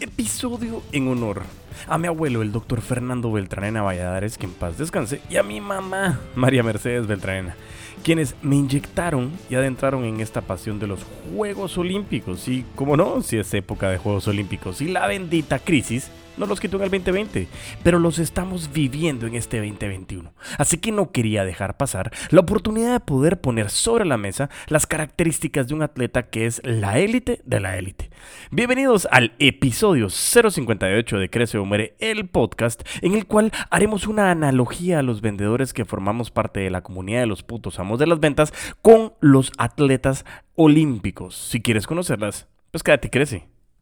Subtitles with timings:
[0.00, 1.42] Episodio en honor
[1.86, 5.60] a mi abuelo, el doctor Fernando Beltranena Valladares, que en paz descanse, y a mi
[5.60, 7.56] mamá, María Mercedes Beltranena,
[8.02, 11.00] quienes me inyectaron y adentraron en esta pasión de los
[11.34, 12.48] Juegos Olímpicos.
[12.48, 16.10] Y como no, si es época de Juegos Olímpicos y la bendita crisis,
[16.40, 17.48] no los quitó en el 2020,
[17.82, 20.32] pero los estamos viviendo en este 2021.
[20.56, 24.86] Así que no quería dejar pasar la oportunidad de poder poner sobre la mesa las
[24.86, 28.10] características de un atleta que es la élite de la élite.
[28.50, 35.02] Bienvenidos al episodio 058 de Crece el podcast, en el cual haremos una analogía a
[35.02, 38.52] los vendedores que formamos parte de la comunidad de los putos amos de las ventas
[38.82, 40.24] con los atletas
[40.56, 41.36] olímpicos.
[41.36, 43.59] Si quieres conocerlas, pues quédate y crece.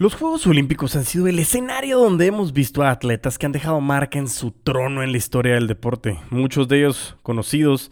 [0.00, 3.82] Los Juegos Olímpicos han sido el escenario donde hemos visto a atletas que han dejado
[3.82, 6.18] marca en su trono en la historia del deporte.
[6.30, 7.90] Muchos de ellos conocidos,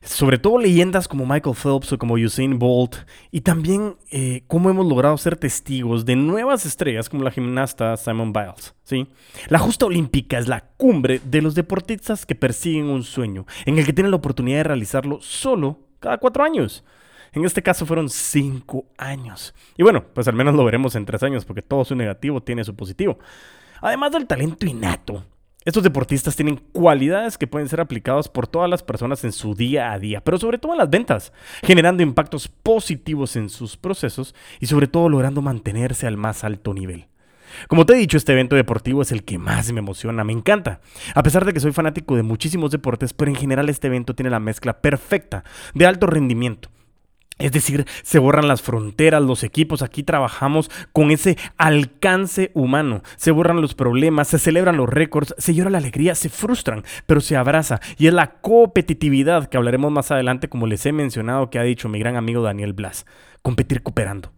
[0.00, 2.98] sobre todo leyendas como Michael Phelps o como Usain Bolt,
[3.32, 8.32] y también eh, cómo hemos logrado ser testigos de nuevas estrellas como la gimnasta Simon
[8.32, 8.76] Biles.
[8.84, 9.08] ¿sí?
[9.48, 13.84] La justa olímpica es la cumbre de los deportistas que persiguen un sueño, en el
[13.84, 16.84] que tienen la oportunidad de realizarlo solo cada cuatro años.
[17.32, 19.54] En este caso fueron cinco años.
[19.76, 22.64] Y bueno, pues al menos lo veremos en tres años, porque todo su negativo tiene
[22.64, 23.18] su positivo.
[23.80, 25.24] Además del talento innato,
[25.64, 29.92] estos deportistas tienen cualidades que pueden ser aplicadas por todas las personas en su día
[29.92, 34.66] a día, pero sobre todo en las ventas, generando impactos positivos en sus procesos y
[34.66, 37.08] sobre todo logrando mantenerse al más alto nivel.
[37.68, 40.80] Como te he dicho, este evento deportivo es el que más me emociona, me encanta.
[41.14, 44.30] A pesar de que soy fanático de muchísimos deportes, pero en general este evento tiene
[44.30, 46.70] la mezcla perfecta de alto rendimiento,
[47.40, 53.30] es decir, se borran las fronteras, los equipos, aquí trabajamos con ese alcance humano, se
[53.30, 57.36] borran los problemas, se celebran los récords, se llora la alegría, se frustran, pero se
[57.36, 57.80] abraza.
[57.98, 61.88] Y es la competitividad que hablaremos más adelante, como les he mencionado, que ha dicho
[61.88, 63.06] mi gran amigo Daniel Blas,
[63.42, 64.32] competir cooperando.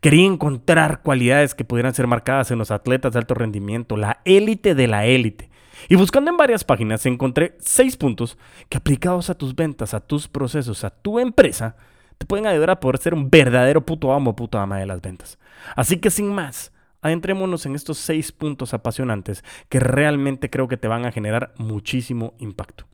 [0.00, 4.74] Quería encontrar cualidades que pudieran ser marcadas en los atletas de alto rendimiento, la élite
[4.74, 5.50] de la élite.
[5.88, 10.28] Y buscando en varias páginas encontré seis puntos que aplicados a tus ventas, a tus
[10.28, 11.76] procesos, a tu empresa,
[12.22, 15.02] te pueden ayudar a poder ser un verdadero puto amo o puto ama de las
[15.02, 15.40] ventas.
[15.74, 20.86] Así que sin más, adentrémonos en estos seis puntos apasionantes que realmente creo que te
[20.86, 22.86] van a generar muchísimo impacto.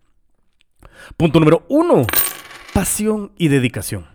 [1.19, 2.07] Punto número uno,
[2.73, 4.07] pasión y dedicación.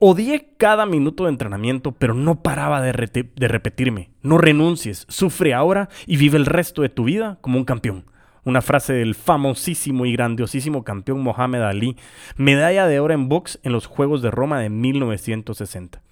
[0.00, 4.10] Odié cada minuto de entrenamiento, pero no paraba de, de, repetirme.
[4.22, 8.06] No renuncies, sufre ahora y vive el resto de tu vida como un campeón
[8.44, 11.96] una frase del famosísimo y grandiosísimo campeón Mohamed Ali,
[12.36, 16.02] medalla de oro en box en los Juegos de Roma de 1960.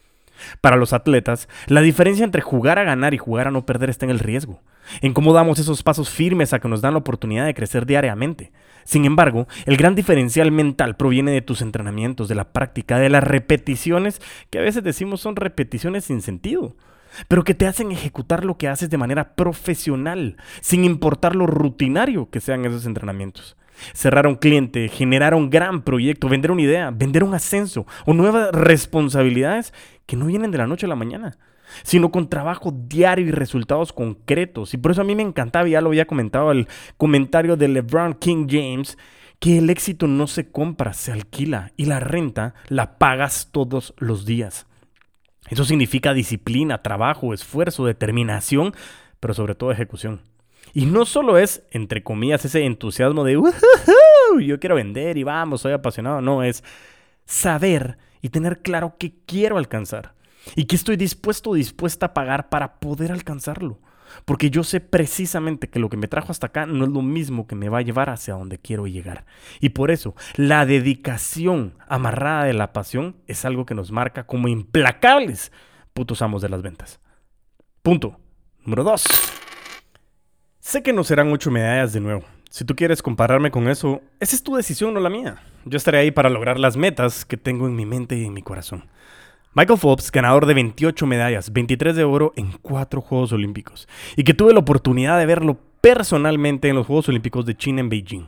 [0.61, 4.07] Para los atletas, la diferencia entre jugar a ganar y jugar a no perder está
[4.07, 4.61] en el riesgo,
[5.03, 8.53] en cómo damos esos pasos firmes a que nos dan la oportunidad de crecer diariamente.
[8.85, 13.23] Sin embargo, el gran diferencial mental proviene de tus entrenamientos, de la práctica, de las
[13.23, 16.75] repeticiones, que a veces decimos son repeticiones sin sentido
[17.29, 22.31] pero que te hacen ejecutar lo que haces de manera profesional, sin importar lo rutinario
[22.31, 23.57] que sean esos entrenamientos.
[23.95, 28.51] Cerrar un cliente, generar un gran proyecto, vender una idea, vender un ascenso o nuevas
[28.53, 29.73] responsabilidades
[30.07, 31.39] que no vienen de la noche a la mañana,
[31.83, 34.75] sino con trabajo diario y resultados concretos.
[34.75, 38.15] Y por eso a mí me encantaba, ya lo había comentado el comentario de LeBron
[38.15, 38.99] King James,
[39.39, 44.27] que el éxito no se compra, se alquila y la renta la pagas todos los
[44.27, 44.67] días.
[45.51, 48.73] Eso significa disciplina, trabajo, esfuerzo, determinación,
[49.19, 50.23] pero sobre todo ejecución.
[50.73, 53.33] Y no solo es, entre comillas, ese entusiasmo de,
[54.41, 56.21] yo quiero vender y vamos, soy apasionado.
[56.21, 56.63] No, es
[57.25, 60.15] saber y tener claro qué quiero alcanzar
[60.55, 63.79] y qué estoy dispuesto o dispuesta a pagar para poder alcanzarlo.
[64.25, 67.47] Porque yo sé precisamente que lo que me trajo hasta acá no es lo mismo
[67.47, 69.25] que me va a llevar hacia donde quiero llegar.
[69.61, 74.49] Y por eso, la dedicación amarrada de la pasión es algo que nos marca como
[74.49, 75.53] implacables
[75.93, 77.01] putos amos de las ventas.
[77.83, 78.19] Punto.
[78.65, 79.05] Número 2.
[80.61, 82.25] Sé que no serán ocho medallas de nuevo.
[82.51, 85.43] Si tú quieres compararme con eso, esa es tu decisión, no la mía.
[85.65, 88.43] Yo estaré ahí para lograr las metas que tengo en mi mente y en mi
[88.43, 88.89] corazón.
[89.53, 94.33] Michael Phelps, ganador de 28 medallas, 23 de oro en 4 Juegos Olímpicos, y que
[94.33, 98.27] tuve la oportunidad de verlo personalmente en los Juegos Olímpicos de China en Beijing.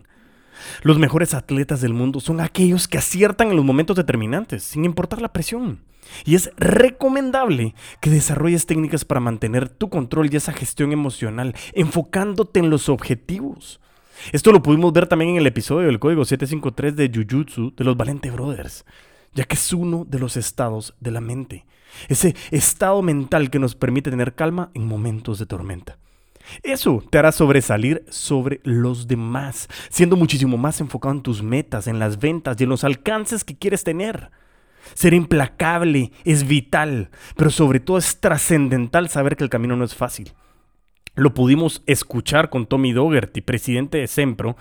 [0.82, 5.22] Los mejores atletas del mundo son aquellos que aciertan en los momentos determinantes, sin importar
[5.22, 5.84] la presión.
[6.24, 12.58] Y es recomendable que desarrolles técnicas para mantener tu control y esa gestión emocional, enfocándote
[12.58, 13.80] en los objetivos.
[14.32, 17.96] Esto lo pudimos ver también en el episodio del código 753 de Jujutsu de los
[17.96, 18.84] Valente Brothers,
[19.34, 21.64] ya que es uno de los estados de la mente.
[22.08, 25.98] Ese estado mental que nos permite tener calma en momentos de tormenta.
[26.62, 31.98] Eso te hará sobresalir sobre los demás, siendo muchísimo más enfocado en tus metas, en
[31.98, 34.30] las ventas y en los alcances que quieres tener.
[34.94, 39.94] Ser implacable es vital, pero sobre todo es trascendental saber que el camino no es
[39.94, 40.32] fácil.
[41.14, 44.56] Lo pudimos escuchar con Tommy Dougherty, presidente de Sempro,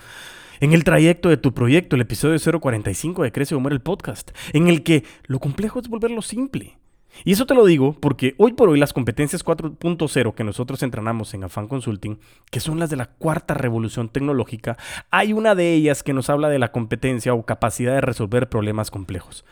[0.61, 4.29] en el trayecto de tu proyecto, el episodio 045 de Crece o Muere el podcast,
[4.53, 6.77] en el que lo complejo es volverlo simple.
[7.25, 11.33] Y eso te lo digo porque hoy por hoy las competencias 4.0 que nosotros entrenamos
[11.33, 12.19] en Afan Consulting,
[12.51, 14.77] que son las de la cuarta revolución tecnológica,
[15.09, 18.91] hay una de ellas que nos habla de la competencia o capacidad de resolver problemas
[18.91, 19.43] complejos.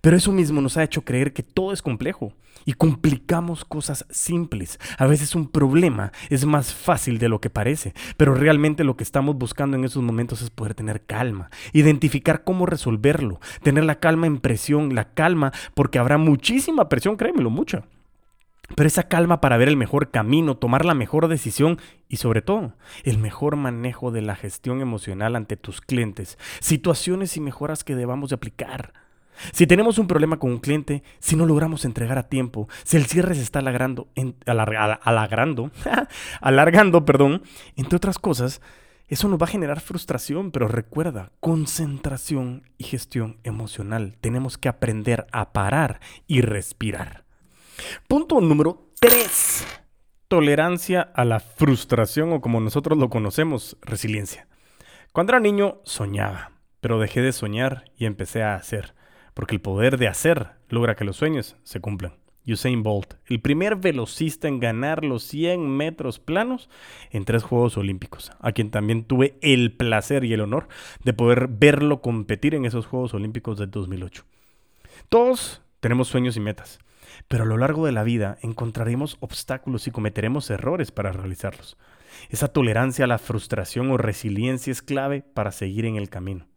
[0.00, 2.32] Pero eso mismo nos ha hecho creer que todo es complejo
[2.64, 4.78] y complicamos cosas simples.
[4.98, 9.04] A veces un problema es más fácil de lo que parece, pero realmente lo que
[9.04, 14.26] estamos buscando en esos momentos es poder tener calma, identificar cómo resolverlo, tener la calma
[14.26, 17.84] en presión, la calma porque habrá muchísima presión, créemelo, mucha.
[18.76, 22.74] Pero esa calma para ver el mejor camino, tomar la mejor decisión y sobre todo
[23.02, 28.30] el mejor manejo de la gestión emocional ante tus clientes, situaciones y mejoras que debamos
[28.30, 28.92] de aplicar.
[29.52, 33.06] Si tenemos un problema con un cliente, si no logramos entregar a tiempo, si el
[33.06, 34.08] cierre se está alargando,
[34.46, 35.70] alargando,
[36.40, 37.42] alargando, perdón,
[37.76, 38.60] entre otras cosas,
[39.10, 44.16] eso nos va a generar frustración, pero recuerda, concentración y gestión emocional.
[44.20, 47.24] Tenemos que aprender a parar y respirar.
[48.06, 49.66] Punto número 3.
[50.28, 54.46] Tolerancia a la frustración o como nosotros lo conocemos, resiliencia.
[55.12, 58.94] Cuando era niño soñaba, pero dejé de soñar y empecé a hacer
[59.40, 62.12] porque el poder de hacer logra que los sueños se cumplan.
[62.46, 66.68] Usain Bolt, el primer velocista en ganar los 100 metros planos
[67.10, 70.68] en tres Juegos Olímpicos, a quien también tuve el placer y el honor
[71.04, 74.24] de poder verlo competir en esos Juegos Olímpicos del 2008.
[75.08, 76.78] Todos tenemos sueños y metas,
[77.26, 81.78] pero a lo largo de la vida encontraremos obstáculos y cometeremos errores para realizarlos.
[82.28, 86.49] Esa tolerancia a la frustración o resiliencia es clave para seguir en el camino.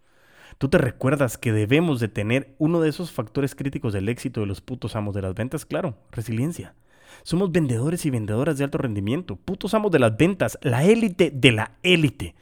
[0.58, 4.48] ¿Tú te recuerdas que debemos de tener uno de esos factores críticos del éxito de
[4.48, 5.66] los putos amos de las ventas?
[5.66, 6.76] Claro, resiliencia.
[7.24, 11.52] Somos vendedores y vendedoras de alto rendimiento, putos amos de las ventas, la élite de
[11.52, 12.36] la élite.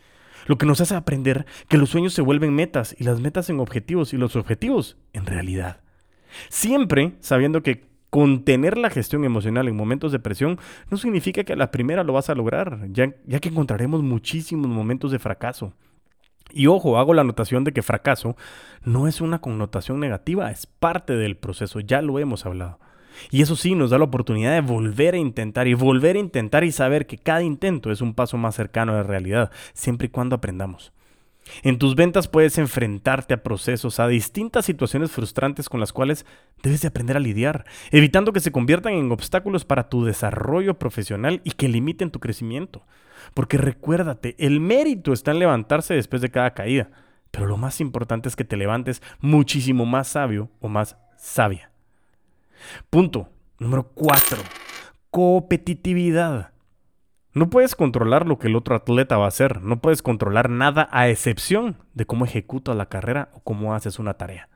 [0.47, 3.59] Lo que nos hace aprender que los sueños se vuelven metas y las metas en
[3.59, 5.81] objetivos y los objetivos en realidad.
[6.49, 10.59] Siempre sabiendo que contener la gestión emocional en momentos de presión
[10.89, 14.67] no significa que a la primera lo vas a lograr, ya, ya que encontraremos muchísimos
[14.67, 15.73] momentos de fracaso.
[16.53, 18.35] Y ojo, hago la anotación de que fracaso
[18.83, 22.79] no es una connotación negativa, es parte del proceso, ya lo hemos hablado.
[23.29, 26.63] Y eso sí nos da la oportunidad de volver a intentar y volver a intentar
[26.63, 30.09] y saber que cada intento es un paso más cercano a la realidad, siempre y
[30.09, 30.91] cuando aprendamos.
[31.63, 36.25] En tus ventas puedes enfrentarte a procesos, a distintas situaciones frustrantes con las cuales
[36.63, 41.41] debes de aprender a lidiar, evitando que se conviertan en obstáculos para tu desarrollo profesional
[41.43, 42.83] y que limiten tu crecimiento.
[43.33, 46.89] Porque recuérdate, el mérito está en levantarse después de cada caída,
[47.31, 51.71] pero lo más importante es que te levantes muchísimo más sabio o más sabia.
[52.89, 53.29] Punto
[53.59, 54.37] número 4.
[55.09, 56.51] Competitividad.
[57.33, 60.89] No puedes controlar lo que el otro atleta va a hacer, no puedes controlar nada
[60.91, 64.49] a excepción de cómo ejecuta la carrera o cómo haces una tarea.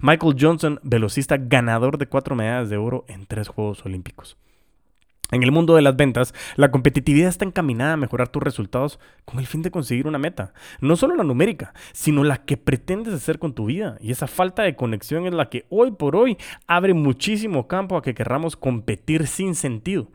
[0.00, 4.36] Michael Johnson, velocista ganador de cuatro medallas de oro en tres Juegos Olímpicos.
[5.30, 9.38] En el mundo de las ventas, la competitividad está encaminada a mejorar tus resultados con
[9.38, 10.54] el fin de conseguir una meta.
[10.80, 13.98] No solo la numérica, sino la que pretendes hacer con tu vida.
[14.00, 18.02] Y esa falta de conexión es la que hoy por hoy abre muchísimo campo a
[18.02, 20.08] que querramos competir sin sentido.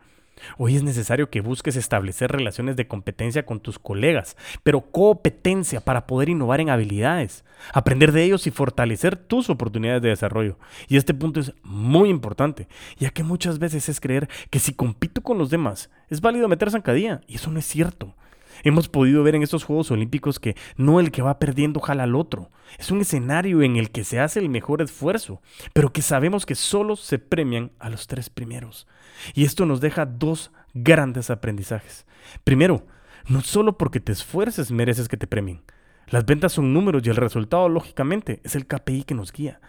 [0.58, 6.06] Hoy es necesario que busques establecer relaciones de competencia con tus colegas, pero competencia para
[6.06, 10.58] poder innovar en habilidades, aprender de ellos y fortalecer tus oportunidades de desarrollo.
[10.88, 15.22] Y este punto es muy importante, ya que muchas veces es creer que si compito
[15.22, 18.14] con los demás, es válido meter zancadilla, y eso no es cierto.
[18.62, 22.14] Hemos podido ver en estos Juegos Olímpicos que no el que va perdiendo jala al
[22.14, 22.50] otro.
[22.78, 25.42] Es un escenario en el que se hace el mejor esfuerzo,
[25.72, 28.86] pero que sabemos que solo se premian a los tres primeros.
[29.34, 32.06] Y esto nos deja dos grandes aprendizajes.
[32.44, 32.86] Primero,
[33.28, 35.62] no solo porque te esfuerces mereces que te premien.
[36.08, 39.60] Las ventas son números y el resultado, lógicamente, es el KPI que nos guía.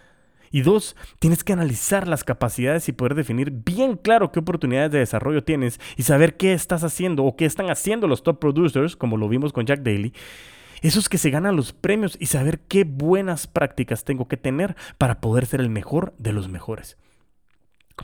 [0.52, 5.00] Y dos, tienes que analizar las capacidades y poder definir bien claro qué oportunidades de
[5.00, 9.18] desarrollo tienes y saber qué estás haciendo o qué están haciendo los top producers, como
[9.18, 10.14] lo vimos con Jack Daly.
[10.82, 15.20] Esos que se ganan los premios y saber qué buenas prácticas tengo que tener para
[15.20, 16.98] poder ser el mejor de los mejores.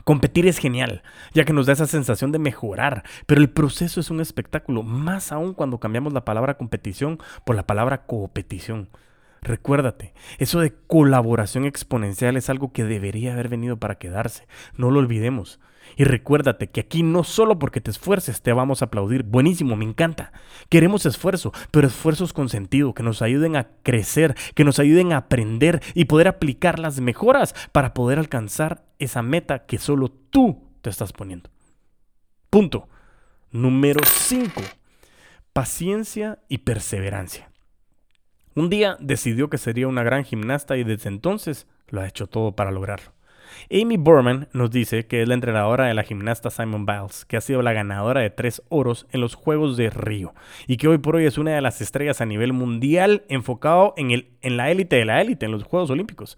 [0.04, 1.02] Competir es genial,
[1.34, 5.32] ya que nos da esa sensación de mejorar, pero el proceso es un espectáculo, más
[5.32, 8.88] aún cuando cambiamos la palabra competición por la palabra coopetición.
[9.42, 14.46] Recuérdate, eso de colaboración exponencial es algo que debería haber venido para quedarse,
[14.76, 15.58] no lo olvidemos.
[15.96, 19.24] Y recuérdate que aquí no solo porque te esfuerces te vamos a aplaudir.
[19.24, 20.32] Buenísimo, me encanta.
[20.68, 25.18] Queremos esfuerzo, pero esfuerzos con sentido, que nos ayuden a crecer, que nos ayuden a
[25.18, 30.88] aprender y poder aplicar las mejoras para poder alcanzar esa meta que solo tú te
[30.88, 31.50] estás poniendo.
[32.48, 32.88] Punto.
[33.50, 34.62] Número 5.
[35.52, 37.51] Paciencia y perseverancia.
[38.54, 42.52] Un día decidió que sería una gran gimnasta y desde entonces lo ha hecho todo
[42.52, 43.12] para lograrlo.
[43.70, 47.40] Amy Borman nos dice que es la entrenadora de la gimnasta Simon Biles, que ha
[47.40, 50.34] sido la ganadora de tres oros en los Juegos de Río
[50.66, 54.10] y que hoy por hoy es una de las estrellas a nivel mundial enfocado en,
[54.10, 56.36] el, en la élite de la élite, en los Juegos Olímpicos.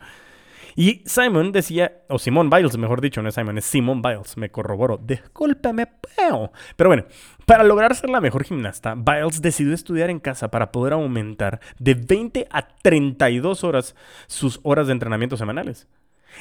[0.77, 4.51] Y Simon decía, o Simon Biles, mejor dicho, no es Simon, es Simon Biles, me
[4.51, 4.99] corroboró.
[4.99, 6.53] Discúlpeme, pero.
[6.77, 7.05] Pero bueno,
[7.47, 11.95] para lograr ser la mejor gimnasta, Biles decidió estudiar en casa para poder aumentar de
[11.95, 13.95] 20 a 32 horas
[14.27, 15.87] sus horas de entrenamiento semanales.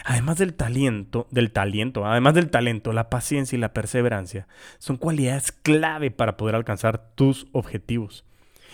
[0.05, 4.47] Además del talento, del talento, además del talento, la paciencia y la perseverancia
[4.79, 8.25] son cualidades clave para poder alcanzar tus objetivos.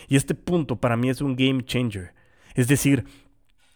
[0.07, 2.13] Y este punto para mí es un game changer.
[2.55, 3.05] Es decir,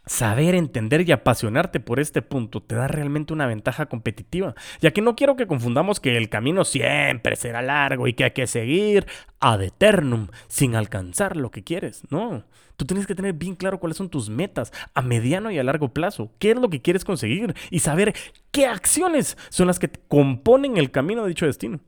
[0.05, 5.01] Saber, entender y apasionarte por este punto te da realmente una ventaja competitiva, ya que
[5.01, 9.07] no quiero que confundamos que el camino siempre será largo y que hay que seguir
[9.39, 12.03] ad eternum sin alcanzar lo que quieres.
[12.09, 12.43] No,
[12.75, 15.93] tú tienes que tener bien claro cuáles son tus metas a mediano y a largo
[15.93, 18.13] plazo, qué es lo que quieres conseguir y saber
[18.51, 21.79] qué acciones son las que componen el camino de dicho destino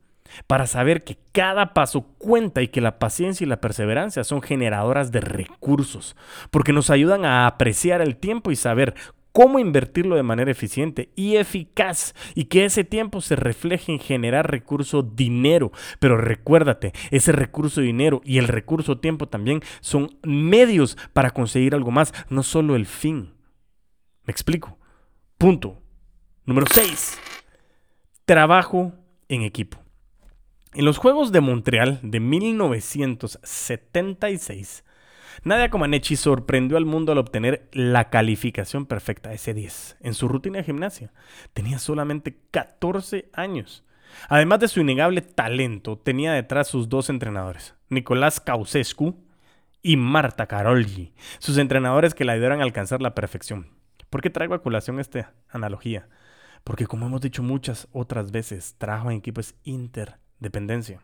[0.47, 5.11] para saber que cada paso cuenta y que la paciencia y la perseverancia son generadoras
[5.11, 6.15] de recursos,
[6.51, 8.95] porque nos ayudan a apreciar el tiempo y saber
[9.35, 14.49] cómo invertirlo de manera eficiente y eficaz y que ese tiempo se refleje en generar
[14.49, 15.73] recurso dinero.
[15.99, 21.91] Pero recuérdate, ese recurso dinero y el recurso tiempo también son medios para conseguir algo
[21.91, 23.33] más, no solo el fin.
[24.23, 24.77] ¿Me explico?
[25.37, 25.81] Punto.
[26.45, 27.19] Número 6.
[28.23, 28.93] Trabajo
[29.27, 29.84] en equipo.
[30.75, 34.83] En los Juegos de Montreal de 1976,
[35.45, 40.65] Nadia Comaneci sorprendió al mundo al obtener la calificación perfecta S10 en su rutina de
[40.65, 41.13] gimnasia.
[41.53, 43.85] Tenía solamente 14 años.
[44.27, 49.15] Además de su innegable talento, tenía detrás sus dos entrenadores, Nicolás Causescu
[49.81, 53.69] y Marta Carolgi, sus entrenadores que la ayudaron a alcanzar la perfección.
[54.09, 56.09] ¿Por qué traigo a colación esta analogía?
[56.65, 61.01] Porque como hemos dicho muchas otras veces, trabajo en equipo es inter dependencia.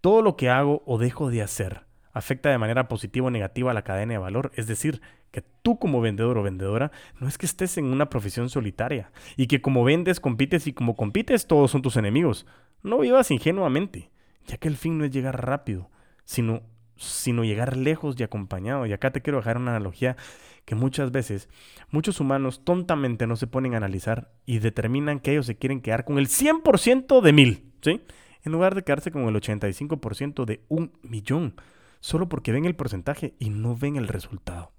[0.00, 1.82] Todo lo que hago o dejo de hacer
[2.12, 4.52] afecta de manera positiva o negativa a la cadena de valor.
[4.54, 8.50] Es decir, que tú como vendedor o vendedora no es que estés en una profesión
[8.50, 12.46] solitaria y que como vendes, compites y como compites todos son tus enemigos.
[12.82, 14.10] No vivas ingenuamente,
[14.46, 15.90] ya que el fin no es llegar rápido,
[16.24, 16.62] sino,
[16.96, 18.86] sino llegar lejos y acompañado.
[18.86, 20.16] Y acá te quiero dejar una analogía
[20.64, 21.48] que muchas veces
[21.90, 26.04] muchos humanos tontamente no se ponen a analizar y determinan que ellos se quieren quedar
[26.04, 28.02] con el 100% de mil, ¿sí?
[28.44, 31.54] En lugar de quedarse con el 85% de un millón,
[32.00, 34.72] solo porque ven el porcentaje y no ven el resultado.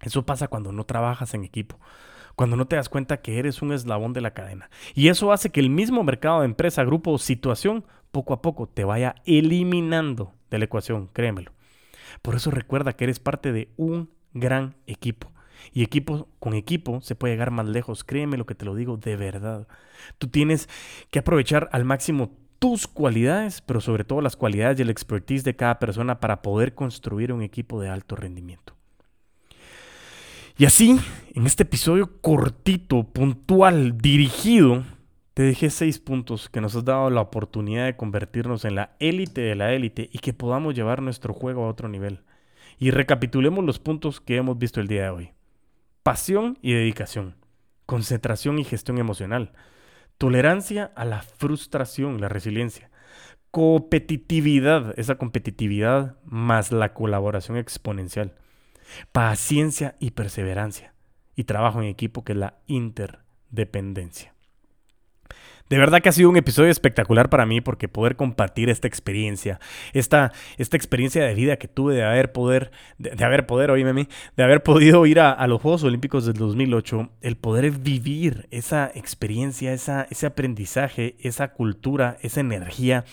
[0.00, 1.78] Eso pasa cuando no trabajas en equipo,
[2.34, 4.70] cuando no te das cuenta que eres un eslabón de la cadena.
[4.94, 8.66] Y eso hace que el mismo mercado de empresa, grupo o situación poco a poco
[8.66, 11.52] te vaya eliminando de la ecuación, créemelo.
[12.22, 15.32] Por eso recuerda que eres parte de un gran equipo.
[15.72, 18.96] Y equipo con equipo se puede llegar más lejos, créeme lo que te lo digo
[18.96, 19.68] de verdad.
[20.18, 20.68] Tú tienes
[21.10, 22.30] que aprovechar al máximo
[22.60, 26.74] tus cualidades, pero sobre todo las cualidades y el expertise de cada persona para poder
[26.74, 28.74] construir un equipo de alto rendimiento.
[30.58, 31.00] Y así,
[31.34, 34.84] en este episodio cortito, puntual, dirigido,
[35.32, 39.40] te dejé seis puntos que nos has dado la oportunidad de convertirnos en la élite
[39.40, 42.20] de la élite y que podamos llevar nuestro juego a otro nivel.
[42.78, 45.30] Y recapitulemos los puntos que hemos visto el día de hoy.
[46.02, 47.36] Pasión y dedicación.
[47.86, 49.52] Concentración y gestión emocional
[50.20, 52.90] Tolerancia a la frustración, la resiliencia.
[53.50, 58.34] Competitividad, esa competitividad más la colaboración exponencial.
[59.12, 60.92] Paciencia y perseverancia.
[61.36, 64.34] Y trabajo en equipo, que es la interdependencia.
[65.70, 69.60] De verdad que ha sido un episodio espectacular para mí porque poder compartir esta experiencia,
[69.92, 74.08] esta, esta experiencia de vida que tuve de haber poder, de, haber poder, oíme mí,
[74.36, 79.72] de haber podido ir a, los Juegos Olímpicos del 2008, el poder vivir esa experiencia,
[79.72, 83.04] ese aprendizaje, esa cultura, esa energía,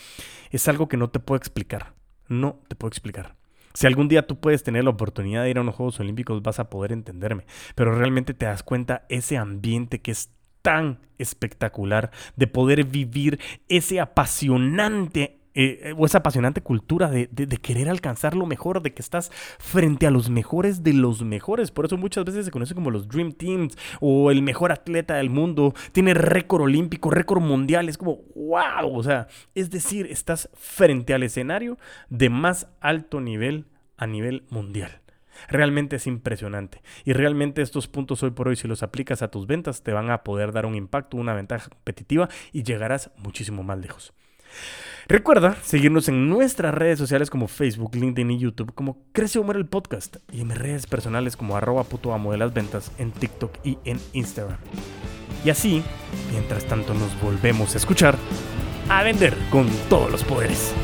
[0.50, 1.94] es algo que no te puedo explicar.
[2.26, 3.36] No te puedo explicar.
[3.72, 6.58] Si algún día tú puedes tener la oportunidad de ir a unos Juegos Olímpicos, vas
[6.58, 7.46] a poder entenderme.
[7.76, 10.30] Pero realmente te das cuenta ese ambiente que es
[10.68, 17.26] tan espectacular de poder vivir ese apasionante eh, o esa apasionante cultura de,
[17.62, 21.70] querer alcanzar lo mejor, de que estás frente a los mejores de los mejores.
[21.70, 25.30] Por eso muchas veces se conoce como los Dream Teams o el mejor atleta del
[25.30, 25.72] mundo.
[25.92, 27.88] Tiene récord olímpico, récord mundial.
[27.88, 28.92] Es como, wow.
[28.92, 31.78] O sea, es decir, estás frente al escenario
[32.10, 33.64] de más alto nivel
[33.96, 35.00] a nivel mundial.
[35.48, 36.82] Realmente es impresionante.
[37.04, 40.10] Y realmente estos puntos hoy por hoy, si los aplicas a tus ventas, te van
[40.10, 44.12] a poder dar un impacto, una ventaja competitiva y llegarás muchísimo más lejos.
[45.08, 49.66] Recuerda seguirnos en nuestras redes sociales como Facebook, LinkedIn y YouTube como Crece Humor el
[49.66, 53.56] Podcast y en mis redes personales como arroba puto amo de las ventas en TikTok
[53.64, 54.58] y en Instagram.
[55.44, 55.82] Y así,
[56.32, 58.16] mientras tanto nos volvemos a escuchar,
[58.90, 60.74] a vender con todos los poderes.